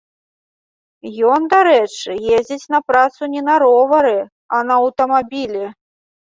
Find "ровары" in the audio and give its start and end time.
3.65-4.17